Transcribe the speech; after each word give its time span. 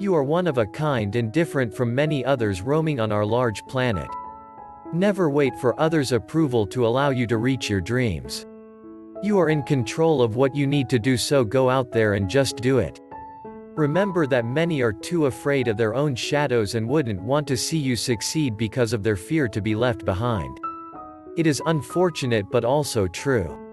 You 0.00 0.14
are 0.14 0.24
one 0.24 0.46
of 0.46 0.56
a 0.56 0.64
kind 0.64 1.14
and 1.14 1.30
different 1.30 1.74
from 1.74 1.94
many 1.94 2.24
others 2.24 2.62
roaming 2.62 3.00
on 3.00 3.12
our 3.12 3.26
large 3.26 3.66
planet. 3.66 4.08
Never 4.94 5.28
wait 5.28 5.54
for 5.60 5.78
others' 5.78 6.12
approval 6.12 6.66
to 6.68 6.86
allow 6.86 7.10
you 7.10 7.26
to 7.26 7.36
reach 7.36 7.68
your 7.68 7.82
dreams. 7.82 8.46
You 9.22 9.38
are 9.38 9.50
in 9.50 9.62
control 9.62 10.22
of 10.22 10.36
what 10.36 10.56
you 10.56 10.66
need 10.66 10.88
to 10.88 10.98
do 10.98 11.18
so 11.18 11.44
go 11.44 11.68
out 11.68 11.92
there 11.92 12.14
and 12.14 12.30
just 12.30 12.56
do 12.56 12.78
it. 12.78 12.98
Remember 13.76 14.26
that 14.26 14.46
many 14.46 14.80
are 14.80 14.94
too 14.94 15.26
afraid 15.26 15.68
of 15.68 15.76
their 15.76 15.94
own 15.94 16.14
shadows 16.14 16.76
and 16.76 16.88
wouldn't 16.88 17.20
want 17.20 17.46
to 17.48 17.56
see 17.58 17.76
you 17.76 17.94
succeed 17.94 18.56
because 18.56 18.94
of 18.94 19.02
their 19.02 19.16
fear 19.16 19.48
to 19.48 19.60
be 19.60 19.74
left 19.74 20.06
behind. 20.06 20.58
It 21.36 21.46
is 21.46 21.60
unfortunate 21.66 22.46
but 22.50 22.64
also 22.64 23.06
true. 23.06 23.69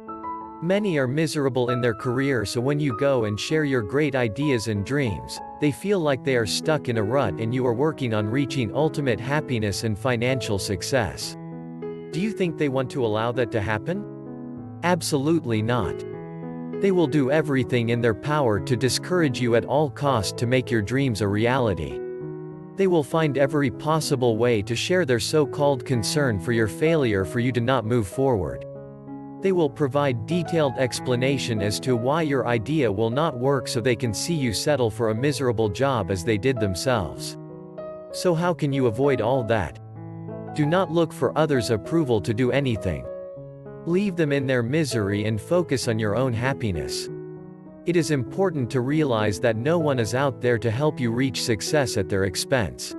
Many 0.64 0.98
are 0.98 1.08
miserable 1.08 1.70
in 1.70 1.82
their 1.82 1.94
career 1.94 2.44
so 2.44 2.60
when 2.60 2.80
you 2.80 2.98
go 2.98 3.26
and 3.26 3.40
share 3.40 3.64
your 3.64 3.84
great 3.84 4.16
ideas 4.16 4.70
and 4.70 4.84
dreams, 4.84 5.40
they 5.62 5.72
feel 5.72 6.00
like 6.00 6.24
they 6.24 6.36
are 6.36 6.48
stuck 6.48 6.90
in 6.90 6.98
a 6.98 7.04
rut 7.04 7.36
and 7.36 7.54
you 7.54 7.64
are 7.68 7.76
working 7.76 8.16
on 8.16 8.26
reaching 8.26 8.74
ultimate 8.74 9.20
happiness 9.20 9.84
and 9.84 10.00
financial 10.00 10.58
success. 10.58 11.38
Do 12.12 12.20
you 12.20 12.32
think 12.32 12.58
they 12.58 12.70
want 12.70 12.90
to 12.92 13.06
allow 13.06 13.32
that 13.34 13.52
to 13.52 13.62
happen? 13.62 14.80
Absolutely 14.82 15.62
not. 15.62 16.00
They 16.82 16.92
will 16.92 17.06
do 17.06 17.30
everything 17.30 17.90
in 17.90 18.02
their 18.02 18.16
power 18.16 18.60
to 18.60 18.76
discourage 18.76 19.40
you 19.40 19.56
at 19.56 19.66
all 19.66 19.92
cost 19.92 20.38
to 20.38 20.48
make 20.48 20.72
your 20.72 20.82
dreams 20.82 21.22
a 21.22 21.28
reality. 21.28 22.00
They 22.78 22.88
will 22.88 23.04
find 23.04 23.38
every 23.38 23.70
possible 23.70 24.38
way 24.38 24.64
to 24.64 24.76
share 24.76 25.06
their 25.06 25.20
so-called 25.20 25.86
concern 25.86 26.40
for 26.40 26.52
your 26.52 26.68
failure 26.68 27.26
for 27.26 27.40
you 27.40 27.52
to 27.52 27.62
not 27.62 27.86
move 27.86 28.08
forward. 28.08 28.67
They 29.42 29.52
will 29.52 29.70
provide 29.70 30.26
detailed 30.26 30.74
explanation 30.78 31.62
as 31.62 31.80
to 31.82 31.96
why 31.96 32.24
your 32.24 32.48
idea 32.48 32.92
will 32.92 33.12
not 33.12 33.38
work 33.38 33.68
so 33.68 33.80
they 33.80 33.96
can 33.96 34.14
see 34.14 34.34
you 34.34 34.52
settle 34.52 34.90
for 34.90 35.10
a 35.10 35.16
miserable 35.16 35.70
job 35.70 36.10
as 36.10 36.24
they 36.24 36.38
did 36.38 36.60
themselves. 36.60 37.38
So 38.12 38.34
how 38.34 38.54
can 38.54 38.74
you 38.74 38.88
avoid 38.88 39.22
all 39.22 39.44
that? 39.44 39.80
Do 40.56 40.66
not 40.66 40.92
look 40.92 41.14
for 41.14 41.38
others' 41.38 41.70
approval 41.70 42.20
to 42.22 42.34
do 42.34 42.52
anything. 42.52 43.06
Leave 43.86 44.16
them 44.16 44.32
in 44.32 44.48
their 44.48 44.64
misery 44.64 45.26
and 45.26 45.40
focus 45.40 45.88
on 45.88 46.00
your 46.00 46.16
own 46.16 46.34
happiness. 46.34 47.08
It 47.86 47.96
is 47.96 48.12
important 48.12 48.70
to 48.72 48.82
realize 48.82 49.40
that 49.40 49.56
no 49.56 49.78
one 49.78 50.00
is 50.00 50.16
out 50.16 50.42
there 50.42 50.58
to 50.58 50.72
help 50.72 51.00
you 51.00 51.12
reach 51.12 51.44
success 51.44 51.96
at 51.96 52.10
their 52.10 52.26
expense. 52.26 52.96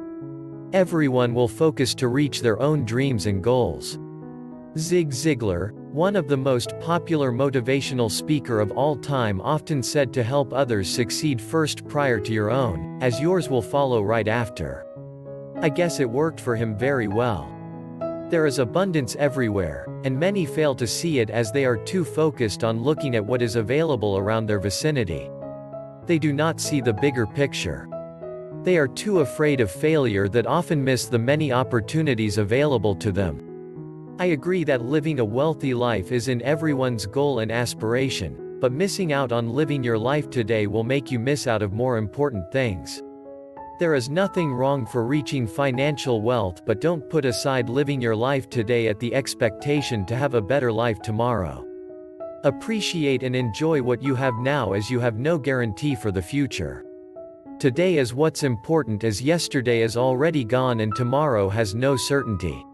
Everyone 0.73 1.35
will 1.35 1.49
focus 1.49 1.95
to 1.97 2.09
reach 2.09 2.41
their 2.41 2.63
own 2.63 2.85
dreams 2.85 3.27
and 3.27 3.43
goals. 3.43 3.99
Zig 4.79 5.11
Ziglar, 5.11 5.73
one 5.99 6.15
of 6.15 6.29
the 6.29 6.37
most 6.37 6.79
popular 6.79 7.33
motivational 7.33 8.09
speaker 8.09 8.61
of 8.61 8.71
all 8.71 8.95
time 8.95 9.41
often 9.41 9.83
said 9.83 10.13
to 10.13 10.23
help 10.23 10.53
others 10.53 10.89
succeed 10.89 11.43
first 11.43 11.85
prior 11.89 12.21
to 12.21 12.33
your 12.33 12.53
own, 12.53 12.97
as 13.03 13.21
yours 13.21 13.49
will 13.49 13.61
follow 13.61 14.01
right 14.01 14.29
after. 14.29 14.87
I 15.57 15.69
guess 15.69 15.99
it 15.99 16.09
worked 16.09 16.39
for 16.39 16.55
him 16.55 16.79
very 16.79 17.09
well. 17.09 17.53
There 18.31 18.47
is 18.47 18.61
abundance 18.61 19.17
everywhere, 19.17 19.89
and 20.05 20.17
many 20.17 20.47
fail 20.47 20.73
to 20.77 20.87
see 20.87 21.19
it 21.19 21.31
as 21.31 21.51
they 21.51 21.65
are 21.65 21.77
too 21.77 22.05
focused 22.05 22.63
on 22.63 22.85
looking 22.85 23.17
at 23.17 23.27
what 23.27 23.43
is 23.43 23.57
available 23.57 24.17
around 24.19 24.47
their 24.47 24.61
vicinity. 24.61 25.29
They 26.07 26.21
do 26.21 26.33
not 26.33 26.61
see 26.61 26.81
the 26.81 26.93
bigger 26.93 27.27
picture. 27.27 27.89
They 28.63 28.77
are 28.77 28.87
too 28.87 29.19
afraid 29.19 29.61
of 29.61 29.69
failure 29.69 30.29
that 30.29 30.47
often 30.47 30.85
miss 30.85 31.07
the 31.07 31.19
many 31.19 31.51
opportunities 31.51 32.39
available 32.39 32.95
to 32.95 33.11
them. 33.11 33.48
I 34.21 34.27
agree 34.27 34.65
that 34.65 34.83
living 34.83 35.21
a 35.21 35.25
wealthy 35.25 35.75
life 35.75 36.11
is 36.11 36.27
in 36.27 36.43
everyone's 36.43 37.07
goal 37.07 37.39
and 37.39 37.53
aspiration, 37.53 38.59
but 38.59 38.73
missing 38.73 39.13
out 39.13 39.31
on 39.31 39.53
living 39.53 39.85
your 39.85 39.97
life 39.97 40.29
today 40.29 40.67
will 40.67 40.83
make 40.83 41.13
you 41.13 41.21
miss 41.21 41.47
out 41.47 41.63
of 41.63 41.73
more 41.73 41.99
important 41.99 42.51
things. 42.51 43.01
There 43.79 43.95
is 43.95 44.11
nothing 44.11 44.53
wrong 44.53 44.87
for 44.87 45.05
reaching 45.05 45.47
financial 45.47 46.21
wealth 46.21 46.67
but 46.67 46.81
don't 46.81 47.09
put 47.09 47.25
aside 47.25 47.69
living 47.69 48.01
your 48.01 48.17
life 48.17 48.51
today 48.51 48.89
at 48.89 48.99
the 48.99 49.15
expectation 49.15 50.05
to 50.07 50.17
have 50.17 50.35
a 50.35 50.43
better 50.43 50.73
life 50.73 51.01
tomorrow. 51.01 51.65
Appreciate 52.43 53.23
and 53.23 53.37
enjoy 53.37 53.81
what 53.81 54.03
you 54.03 54.17
have 54.17 54.35
now 54.35 54.73
as 54.73 54.91
you 54.91 54.99
have 54.99 55.21
no 55.21 55.39
guarantee 55.39 55.95
for 55.95 56.11
the 56.11 56.21
future. 56.21 56.85
Today 57.61 57.99
is 57.99 58.15
what's 58.15 58.43
important 58.43 59.05
as 59.05 59.23
yesterday 59.23 59.83
is 59.83 59.97
already 59.97 60.45
gone 60.45 60.81
and 60.81 60.93
tomorrow 60.97 61.49
has 61.49 61.77
no 61.77 61.97
certainty. 61.97 62.65